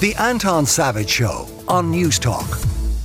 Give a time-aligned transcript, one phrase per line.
[0.00, 2.58] The Anton Savage Show on News Talk.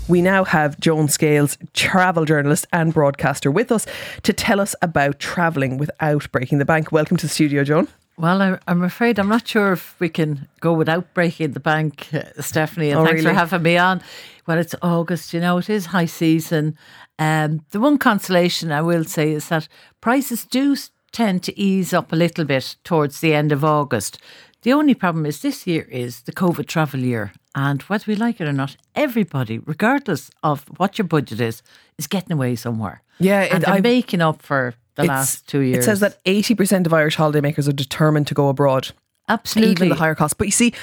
[0.08, 3.86] We now have Joan Scales, travel journalist and broadcaster, with us
[4.24, 6.92] to tell us about travelling without breaking the bank.
[6.92, 7.88] Welcome to the studio, Joan.
[8.18, 12.08] Well, I- I'm afraid I'm not sure if we can go without breaking the bank,
[12.14, 12.90] uh, Stefanie.
[12.92, 14.02] And Oh, thanks for having me on.
[14.48, 16.76] Well, it's August, you know, it is high season.
[17.18, 19.68] Um, the one consolation I will say is that
[20.02, 20.76] prices do
[21.12, 24.20] tend to ease up a little bit towards the end of August.
[24.62, 27.32] The only problem is this year is the COVID travel year.
[27.56, 31.62] And whether we like it or not, everybody, regardless of what your budget is,
[31.98, 33.02] is getting away somewhere.
[33.20, 35.84] Yeah, and I've- making up for the last two years.
[35.84, 38.92] It says that 80% of Irish holidaymakers are determined to go abroad,
[39.28, 40.38] absolutely even the higher cost.
[40.38, 40.74] But you see,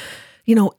[0.46, 0.72] you know,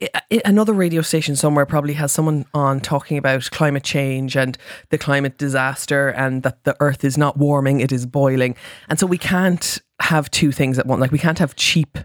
[0.45, 4.57] another radio station somewhere probably has someone on talking about climate change and
[4.89, 8.55] the climate disaster and that the earth is not warming, it is boiling.
[8.89, 11.01] And so we can't have two things at once.
[11.01, 11.97] Like we can't have cheap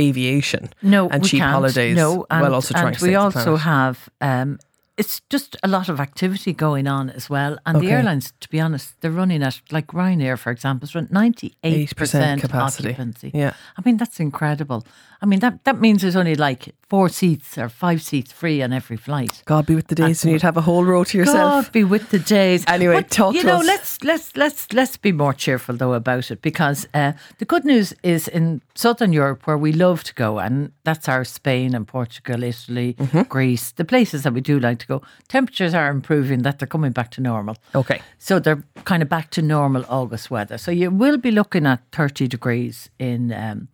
[0.00, 1.52] aviation no, and cheap can't.
[1.52, 4.08] holidays No, and, while also trying and to we also have.
[4.20, 4.58] Um,
[4.98, 7.86] it's just a lot of activity going on as well, and Okay.
[7.86, 11.54] the airlines, to be honest, they're running at like Ryanair, for example, is running ninety
[11.62, 12.88] eight 8% capacity.
[12.88, 13.30] occupancy.
[13.34, 13.52] Yeah.
[13.76, 14.86] I mean that's incredible.
[15.20, 18.72] I mean that that means there's only like four seats or five seats free on
[18.72, 19.42] every flight.
[19.44, 21.64] God be with the days when you'd have a whole row to yourself.
[21.64, 22.64] God be with the days.
[22.68, 23.66] Anyway, But, talk you to know, us.
[23.66, 27.92] let's let's let's let's be more cheerful though about it because uh, the good news
[28.02, 32.42] is in southern Europe where we love to go, and that's our Spain and Portugal,
[32.42, 33.22] Italy, Mm-hmm.
[33.22, 35.02] Greece, the places that we do like to go.
[35.28, 37.56] Temperatures are improving; that they're coming back to normal.
[37.74, 38.00] Okay.
[38.18, 40.56] So they're kind of back to normal August weather.
[40.58, 43.68] So you will be looking at 30 degrees in um,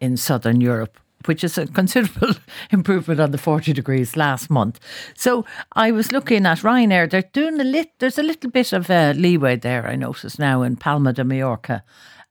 [0.00, 2.34] in southern Europe, which is a considerable
[2.70, 4.80] improvement on the 40 degrees last month.
[5.14, 7.10] So I was looking at Ryanair.
[7.10, 7.92] They're doing a lit.
[7.98, 9.86] There's a little bit of uh, leeway there.
[9.86, 11.82] I notice now in Palma de Mallorca.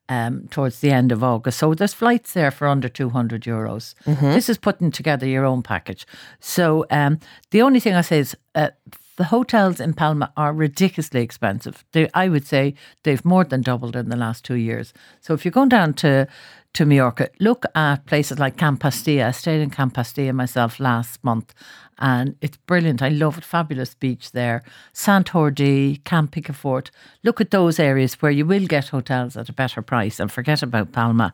[0.07, 1.57] Um, towards the end of August.
[1.57, 3.95] So there's flights there for under 200 euros.
[4.33, 6.05] This is putting together your own package.
[6.39, 8.69] So um, the only thing I say is uh,
[9.17, 11.83] the hotels in Palma are ridiculously expensive.
[11.93, 14.93] They, I would say they've more than doubled in the last two years.
[15.21, 16.27] So if you're going down to
[16.75, 19.27] to Mallorca, look at places like Can Pastilla.
[19.27, 21.53] I stayed in Can Pastilla myself last month,
[21.99, 23.01] and it's brilliant.
[23.01, 23.43] I love it.
[23.43, 24.63] Fabulous beach there.
[24.93, 26.89] Santordi, Can Picafort.
[27.23, 30.61] Look at those areas where you will get hotels at a better price, and forget
[30.63, 31.33] about Palma.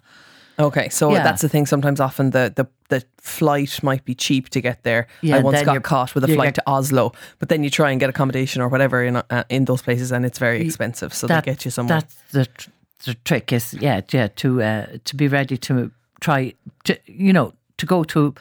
[0.60, 1.24] Okay, so Yeah.
[1.24, 1.66] that's the thing.
[1.66, 5.08] Sometimes, often the, the the flight might be cheap to get there.
[5.22, 8.00] Yeah, I once got caught with a flight to Oslo, but then you try and
[8.00, 11.14] get accommodation or whatever in uh, in those places, and it's very expensive.
[11.14, 12.02] So That- they get you somewhere.
[12.02, 12.48] That's the,
[13.06, 16.54] the trick is yeah yeah to uh, to be ready to try
[16.84, 18.34] to you know to go to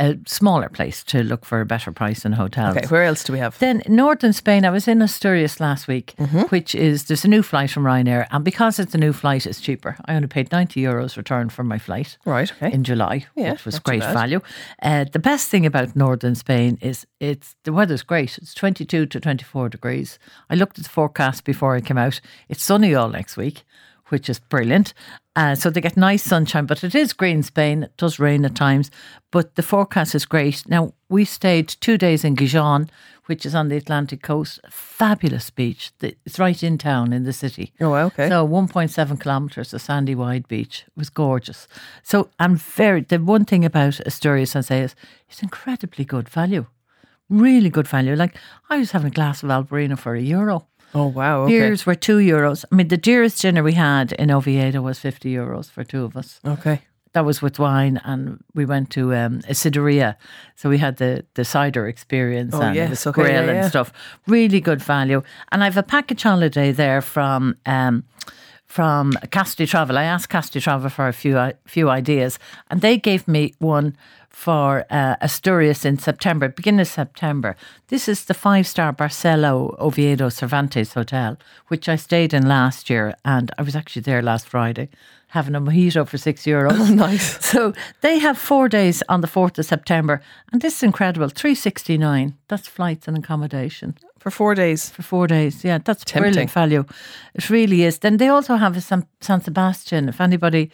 [0.00, 2.76] a smaller place to look for a better price in hotels.
[2.76, 3.58] okay, where else do we have?
[3.58, 6.42] Then northern Spain, I was in Asturias last week, Mm-hmm.
[6.50, 9.60] which is there's a new flight from Ryanair, and because it's a new flight, it's
[9.60, 9.96] cheaper.
[10.06, 12.50] I only paid ninety euros return for my flight Right.
[12.52, 12.72] Okay.
[12.72, 14.40] in July, Yeah, which was great value.
[14.82, 18.38] Uh, the best thing about northern Spain is it's the weather's great.
[18.38, 20.18] It's 22 to 24 degrees.
[20.50, 22.20] I looked at the forecast before I came out.
[22.48, 23.64] It's sunny all next week,
[24.08, 24.94] which is brilliant.
[25.36, 27.84] Uh, so they get nice sunshine, but it is green Spain.
[27.84, 28.90] It does rain at times,
[29.30, 30.64] but the forecast is great.
[30.68, 32.88] Now, we stayed two days in Gijon,
[33.26, 34.58] which is on the Atlantic coast.
[34.70, 35.92] Fabulous beach.
[36.00, 37.72] It's right in town in the city.
[37.80, 38.28] Oh, okay.
[38.28, 40.84] So 1.7 kilometres, a sandy wide beach.
[40.86, 41.68] It was gorgeous.
[42.02, 44.96] So I'm very, the one thing about Asturias, I say, is
[45.28, 46.66] it's incredibly good value.
[47.28, 48.16] Really good value.
[48.16, 48.36] Like
[48.70, 50.66] I was having a glass of Albarino for a euro.
[50.94, 51.42] Oh wow.
[51.42, 51.58] Okay.
[51.58, 52.64] Beers were two euros.
[52.70, 56.16] I mean, the dearest dinner we had in Oviedo was 50 euros for two of
[56.16, 56.40] us.
[56.44, 56.82] Okay.
[57.12, 60.16] That was with wine, and we went to um, a cideria.
[60.56, 63.56] So we had the, the cider experience Oh, and yes, was okay, grill yeah, and
[63.56, 63.68] yeah.
[63.68, 63.92] stuff.
[64.26, 65.22] Really good value.
[65.50, 68.04] And I have a package holiday there from um,
[68.66, 69.96] from Cassidy Travel.
[69.96, 72.38] I asked Cassidy Travel for a few few ideas,
[72.70, 73.96] and they gave me one
[74.38, 77.56] for uh, Asturias in September, beginning of September.
[77.88, 83.14] This is the five star Barcelo Oviedo Cervantes Hotel, which I stayed in last year,
[83.24, 84.90] and I was actually there last Friday
[85.30, 86.88] having a mojito for six euros.
[87.06, 87.44] nice.
[87.44, 90.22] So they have four days on the 4th of September,
[90.52, 94.88] and this is incredible 369 That's flights and accommodation For four days.
[94.88, 95.64] for four days.
[95.64, 96.22] Yeah, that's Tempting.
[96.22, 96.84] brilliant value.
[97.34, 97.98] It really is.
[97.98, 100.08] Then they also have a San, San Sebastian.
[100.08, 100.70] If anybody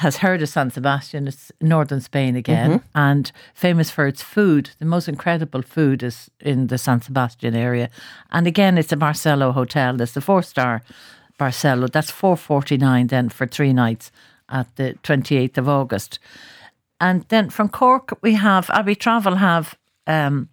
[0.00, 2.86] has heard of San Sebastian, it's northern Spain again Mm-hmm.
[2.94, 4.70] and famous for its food.
[4.78, 7.88] The most incredible food is in the San Sebastian area.
[8.30, 10.00] And again, it's a Barcelo hotel.
[10.00, 10.82] It's the four star
[11.38, 11.90] Barcelo.
[11.90, 14.12] That's 449 then for three nights
[14.50, 16.18] at the 28th of August.
[17.00, 19.76] And then from Cork, we have Abbey Travel have
[20.06, 20.48] um,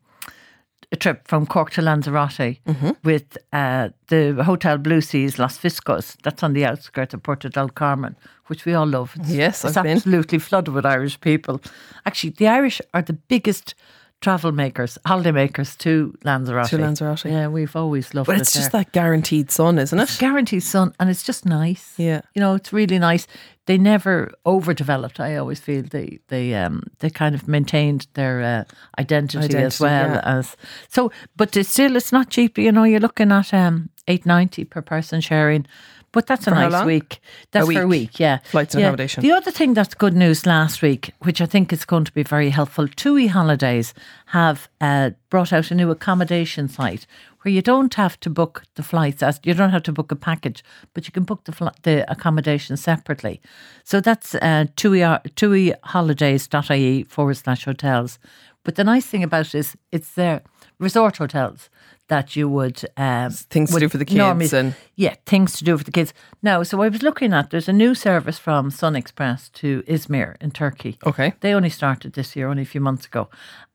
[0.94, 2.92] a trip from Cork to Lanzarote Mm-hmm.
[3.04, 6.16] with uh, the Hotel Blue Seas Las Fiscos.
[6.24, 8.16] That's on the outskirts of Puerto del Carmen,
[8.48, 9.14] which we all love.
[9.20, 9.98] It's, Yes, it's I've been.
[9.98, 11.60] absolutely flooded with Irish people.
[12.06, 13.76] Actually, the Irish are the biggest
[14.24, 16.70] travel makers, holiday makers to Lanzarote.
[16.70, 17.26] To Lanzarote.
[17.26, 18.36] Yeah, we've always loved But it.
[18.38, 18.84] But it's just there.
[18.84, 20.16] that guaranteed sun, isn't it?
[20.18, 21.94] guaranteed sun, and it's just nice.
[21.98, 22.22] Yeah.
[22.34, 23.28] you know, it's really nice.
[23.66, 25.20] They never overdeveloped.
[25.20, 28.64] I always feel they they um they kind of maintained their uh,
[29.00, 30.22] identity, as well yeah.
[30.38, 30.58] as
[30.90, 31.12] so.
[31.38, 32.58] But it's still, it's not cheap.
[32.58, 35.66] You know, you're looking at um eight ninety per person sharing.
[36.12, 37.20] But that's a For nice week.
[37.50, 38.12] That's for a week.
[38.12, 38.38] week, yeah.
[38.44, 38.88] Flights and Yeah.
[38.90, 39.24] accommodation.
[39.24, 42.22] The other thing that's good news last week, which I think is going to be
[42.22, 43.96] very helpful, TUI Holidays
[44.28, 47.08] have uh, brought out a new accommodation site
[47.42, 50.16] where you don't have to book the flights as you don't have to book a
[50.16, 50.64] package,
[50.94, 53.42] but you can book the fl- the accommodation separately.
[53.84, 55.02] So that's uh, TUI,
[55.36, 58.20] TUIHolidays.ie forward slash hotels.
[58.64, 60.42] But the nice thing about it is it's their
[60.80, 61.70] resort hotels
[62.14, 65.64] that you would um, Things to do for the kids normally- and- yeah, things to
[65.66, 66.14] do for the kids.
[66.42, 70.36] Now, so I was looking at there's a new service from Sun Express to Izmir
[70.42, 70.98] in Turkey.
[71.06, 71.34] Okay.
[71.40, 73.30] They only started this year, only a few months ago,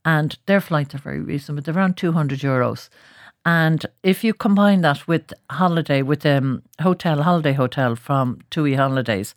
[0.05, 1.63] and their flights are very reasonable.
[1.63, 2.89] They're around two hundred euros.
[3.45, 9.35] And if you combine that with holiday, with um, hotel, holiday hotel from TUI Holidays,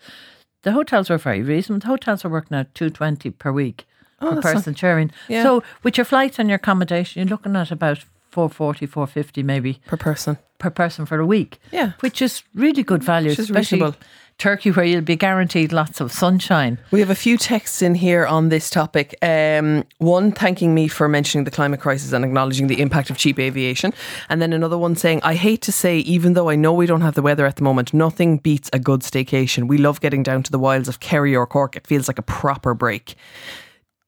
[0.64, 1.82] the hotels are very reasonable.
[1.82, 3.86] The hotels are working out two twenty per week
[4.20, 5.12] per Oh, not- person sharing.
[5.30, 5.44] Yeah.
[5.44, 9.98] So with your flights and your accommodation, you're looking at about 440, 450 maybe Per
[9.98, 10.38] person.
[10.58, 11.60] per person for a week.
[11.72, 11.94] Yeah.
[12.00, 13.96] Which is really good value, especially reasonable.
[14.38, 16.80] Turkey, where you'll be guaranteed lots of sunshine.
[16.90, 19.16] We have a few texts in here on this topic.
[19.22, 23.38] Um, one thanking me for mentioning the climate crisis and acknowledging the impact of cheap
[23.38, 23.94] aviation.
[24.30, 27.02] And then another one saying, I hate to say, even though I know we don't
[27.02, 29.68] have the weather at the moment, nothing beats a good staycation.
[29.68, 31.76] We love getting down to the wilds of Kerry or Cork.
[31.76, 33.14] It feels like a proper break.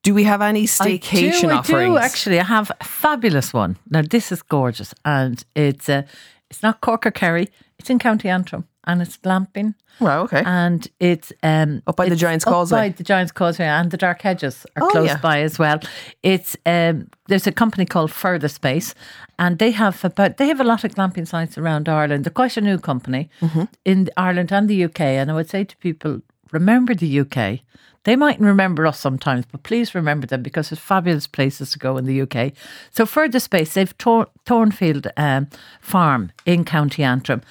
[0.04, 1.96] Do we have any staycation I do, offerings?
[1.96, 2.38] I do actually.
[2.40, 3.76] I have a fabulous one.
[3.90, 6.02] Now this is gorgeous, and it's uh,
[6.50, 7.48] it's not Cork or Kerry.
[7.78, 10.42] It's in County Antrim, and it's glamping, Wow, okay.
[10.46, 12.78] and it's um Up by the it's Giant's up Causeway.
[12.78, 15.20] by the Giant's Causeway, and the Dark Hedges are Oh, close yeah.
[15.20, 15.80] by as well.
[16.22, 18.94] It's um there's a company called Further Space,
[19.38, 22.24] and they have about they have a lot of glamping sites around Ireland.
[22.24, 23.64] They're quite a new company Mm-hmm.
[23.84, 26.20] in Ireland and the UK, and I would say to people,
[26.52, 27.60] remember the UK.
[28.04, 31.96] They mightn't remember us sometimes, but please remember them because there's fabulous places to go
[31.96, 32.52] in the UK.
[32.90, 35.48] So further space, they've Tor- Thornfield um,
[35.80, 37.42] Farm in County Antrim.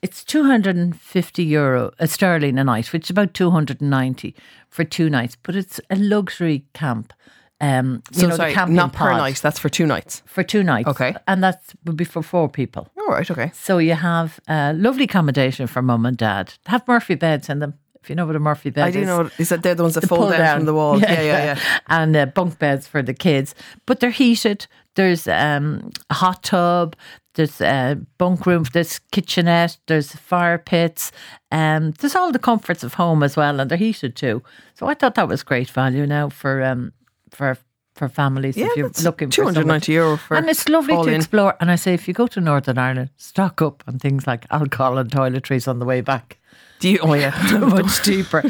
[0.00, 4.34] It's 250 euro uh, sterling a night, which is about 290
[4.68, 7.12] for two nights, but it's a luxury camp.
[7.60, 9.40] Um, you so know, sorry, the camping not per pod night.
[9.42, 10.22] That's for two nights.
[10.26, 10.88] for two nights.
[10.88, 11.16] Okay.
[11.26, 12.88] and that would be for four people.
[12.96, 13.50] All right, okay.
[13.52, 16.54] So you have uh, lovely accommodation for mum and dad.
[16.66, 17.74] Have Murphy beds in them.
[18.08, 18.96] If you know what a Murphy bed is.
[18.96, 19.02] I is.
[19.02, 19.30] do know.
[19.36, 20.98] Is that they're the ones that fold pull down, from the wall?
[20.98, 21.60] Yeah, yeah, yeah.
[21.88, 24.66] And uh, bunk beds for the kids, but they're heated.
[24.94, 26.96] There's um, a hot tub.
[27.34, 28.64] There's a bunk room.
[28.72, 29.76] There's kitchenette.
[29.88, 31.12] There's fire pits.
[31.52, 34.42] Um, there's all the comforts of home as well, and they're heated too.
[34.74, 36.94] So I thought that was great value now for um,
[37.30, 37.58] for
[37.94, 40.02] for families Yeah, if you're looking for 290 somewhere.
[40.06, 41.16] euro for and it's lovely to in.
[41.16, 41.56] explore.
[41.60, 44.96] And I say, if you go to Northern Ireland, stock up on things like alcohol
[44.96, 46.37] and toiletries on the way back
[46.80, 46.98] you?
[47.00, 47.58] Oh yeah.
[47.58, 48.44] much cheaper.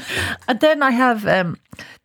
[0.47, 1.57] and then I have um,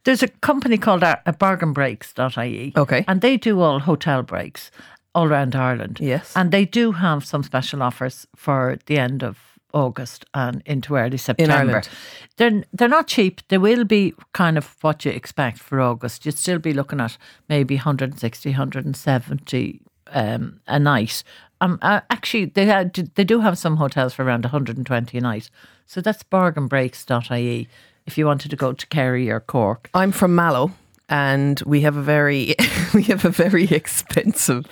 [0.04, 2.74] there's a company called uh, bargainbreaks.ie.
[2.76, 3.06] Okay.
[3.08, 4.72] And they do all hotel breaks
[5.16, 6.00] all around Ireland.
[6.02, 6.34] Yes.
[6.36, 9.38] And they do have some special offers for the end of
[9.74, 11.54] August and into early September.
[11.54, 11.90] In Ireland.
[12.38, 13.42] They're they're not cheap.
[13.48, 16.26] They will be kind of what you expect for August.
[16.26, 17.18] You'd still be looking at
[17.50, 21.24] maybe 160, 170 um, a night.
[21.64, 25.50] Um, uh, actually, they had, they do have some hotels for around 120 a night.
[25.86, 27.70] So that's bargainbreaks.ie
[28.06, 29.90] if you wanted to go to Kerry or Cork.
[29.94, 30.72] I'm from Mallow
[31.08, 32.56] and we have a very
[32.94, 34.66] we have a very expensive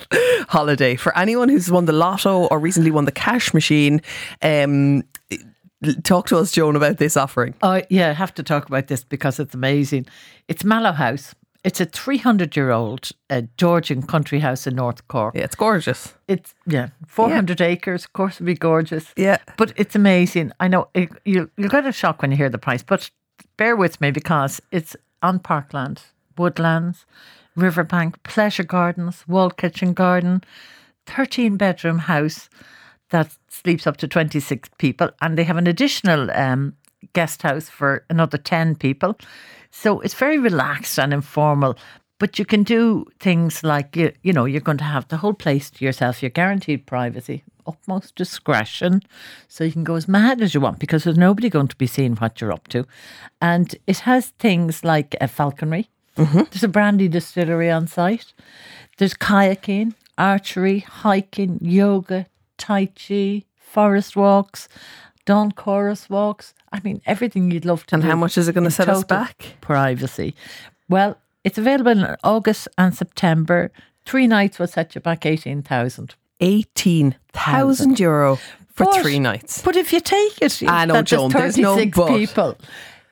[0.50, 4.01] holiday for anyone who's won the lotto or recently won the cash machine.
[4.41, 5.03] Um,
[6.03, 7.53] talk to us, Joan, about this offering.
[7.63, 10.07] Oh, yeah, I have to talk about this because it's amazing.
[10.50, 11.33] It's Mallow House.
[11.63, 15.36] It's a 300 year old uh, Georgian country house in North Cork.
[15.36, 16.15] Yeah, it's gorgeous.
[16.27, 18.06] It's, yeah, 400 acres.
[18.06, 19.13] Of course, it'd be gorgeous.
[19.15, 19.38] Yeah.
[19.58, 20.51] But it's amazing.
[20.60, 23.10] I know it, you, you'll get a shock when you hear the price, but
[23.58, 26.01] bear with me because it's on parkland,
[26.38, 27.06] woodlands,
[27.56, 30.44] riverbank, pleasure gardens, wall kitchen garden,
[31.06, 32.50] 13 bedroom house
[33.10, 35.10] that sleeps up to 26 people.
[35.22, 36.75] And they have an additional um,
[37.13, 39.18] guest house for another 10 people.
[39.72, 41.78] So it's very relaxed and informal.
[42.20, 45.34] But you can do things like, you, you know, you're going to have the whole
[45.34, 46.22] place to yourself.
[46.22, 49.01] You're guaranteed privacy, utmost discretion.
[49.48, 51.88] So you can go as mad as you want because there's nobody going to be
[51.88, 52.86] seeing what you're up to.
[53.42, 55.90] And it has things like a falconry.
[56.16, 56.42] Mm-hmm.
[56.51, 58.34] There's a brandy distillery on site.
[58.98, 62.28] There's kayaking, archery, hiking, yoga,
[62.60, 64.68] tai chi, forest walks,
[65.25, 66.54] dawn chorus walks.
[66.72, 69.04] I mean, everything you'd love to And how much is it going to set us
[69.04, 69.56] back?
[69.62, 70.34] Privacy.
[70.90, 73.72] Well, It's available in August and September.
[74.06, 76.13] Three nights will set you back 18,000.
[76.40, 78.36] 18,000 euro
[78.74, 79.62] for But- three nights.
[79.62, 82.08] But if you take it, I know, Joan, there's no 36 but.
[82.18, 82.58] people.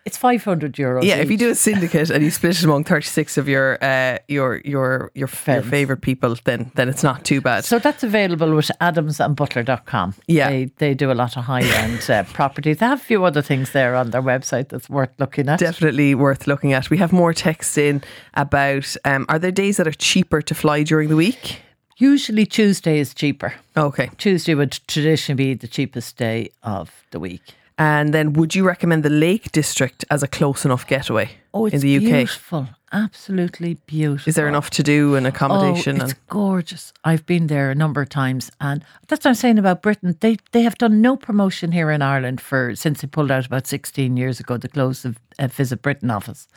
[0.09, 1.03] It's 500 euros.
[1.03, 4.17] Yeah, if you do a syndicate and you split it among 36 of your uh,
[4.27, 7.63] your your your, your favorite people, then then it's not too bad.
[7.63, 10.15] So that's available with adamsandbutler.com.
[10.25, 10.49] Yeah.
[10.49, 12.79] They, they do a lot of high end uh, properties.
[12.79, 15.59] They have a few other things there on their website that's worth looking at.
[15.59, 16.89] Definitely worth looking at.
[16.89, 18.01] We have more texts in
[18.33, 21.61] about um, are there days that are cheaper to fly during the week?
[21.97, 23.53] Usually Tuesday is cheaper.
[23.77, 24.09] Okay.
[24.17, 27.43] Tuesday would traditionally be the cheapest day of the week.
[27.79, 31.75] And then would you recommend the Lake District as a close enough getaway Oh, it's
[31.75, 32.03] in the UK?
[32.03, 32.67] It's beautiful.
[32.91, 34.29] Absolutely beautiful.
[34.29, 36.01] Is there enough to do and accommodation?
[36.01, 36.91] Oh, it's and gorgeous.
[37.05, 40.17] I've been there a number of times, and that's what I'm saying about Britain.
[40.19, 43.67] They they have done no promotion here in Ireland for since they pulled out about
[43.67, 44.57] 16 years ago.
[44.57, 46.47] the close of uh, Visit Britain office,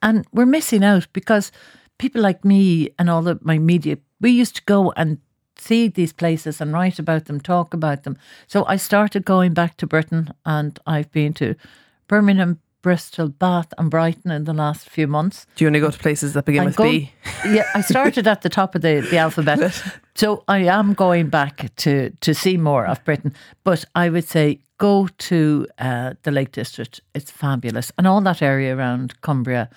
[0.00, 1.52] and we're missing out because
[1.98, 5.18] people like me and all of my media, we used to go and
[5.62, 8.16] see these places and write about them, talk about them.
[8.46, 11.54] So I started going back to Britain, and I've been to
[12.08, 12.60] Birmingham.
[12.82, 15.46] Bristol, Bath, and Brighton in the last few months.
[15.54, 17.12] do you only go to places that begin I'm with B?
[17.46, 19.80] Yeah, I started at the top of the, the alphabet.
[20.14, 23.32] So I am going back to, to see more of Britain.
[23.64, 27.00] But I would say go to uh, the Lake District.
[27.14, 27.90] It's fabulous.
[27.96, 29.70] And all that area around Cumbria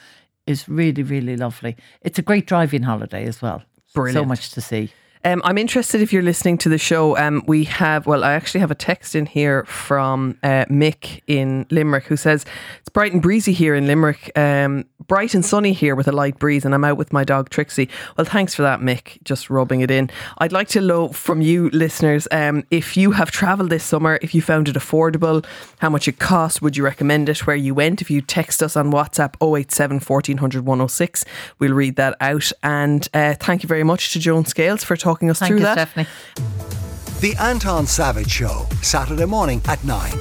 [0.45, 1.77] is really, really lovely.
[2.01, 3.63] It's a great driving holiday as well.
[3.93, 4.15] Brilliant.
[4.15, 4.91] So much to see.
[5.25, 7.17] Um, I'm interested if you're listening to the show.
[7.17, 11.65] Um, we have, well, I actually have a text in here from uh, Mick in
[11.71, 12.45] Limerick who says,
[12.79, 14.31] It's bright and breezy here in Limerick.
[14.37, 17.49] Um, bright and sunny here with a light breeze, and I'm out with my dog
[17.49, 17.89] Trixie.
[18.17, 20.09] Well, thanks for that, Mick, just rubbing it in.
[20.37, 24.33] I'd like to know from you, listeners, um, if you have travelled this summer, if
[24.33, 25.45] you found it affordable,
[25.79, 28.01] how much it cost, would you recommend it, where you went?
[28.01, 31.25] If you text us on WhatsApp 087 1400 106,
[31.59, 32.51] we'll read that out.
[32.63, 35.63] And uh, thank you very much to Joan Scales for talking us Thank through you,
[35.63, 35.89] that.
[35.89, 37.19] Stefanie.
[37.21, 40.11] The Anton Savage Show, Saturday morning at 9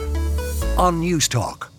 [0.79, 1.74] on News Talk.